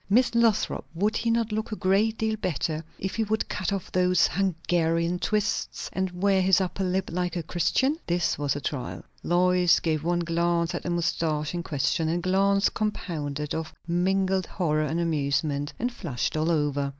Miss 0.09 0.33
Lothrop, 0.33 0.83
would 0.95 1.15
he 1.17 1.29
not 1.29 1.51
look 1.51 1.71
a 1.71 1.75
great 1.75 2.17
deal 2.17 2.35
better 2.37 2.83
if 2.97 3.13
he 3.17 3.23
would 3.25 3.47
cut 3.47 3.71
off 3.71 3.91
those 3.91 4.25
Hungarian 4.29 5.19
twists, 5.19 5.91
and 5.93 6.09
wear 6.23 6.41
his 6.41 6.59
upper 6.59 6.83
lip 6.83 7.11
like 7.13 7.35
a 7.35 7.43
Christian?" 7.43 7.99
This 8.07 8.35
was 8.35 8.55
a 8.55 8.61
trial! 8.61 9.05
Lois 9.21 9.79
gave 9.79 10.03
one 10.03 10.21
glance 10.21 10.73
at 10.73 10.81
the 10.81 10.89
moustache 10.89 11.53
in 11.53 11.61
question, 11.61 12.09
a 12.09 12.17
glance 12.17 12.67
compounded 12.69 13.53
of 13.53 13.75
mingled 13.85 14.47
horror 14.47 14.85
and 14.85 14.99
amusement, 14.99 15.71
and 15.77 15.93
flushed 15.93 16.35
all 16.35 16.49
over. 16.49 16.89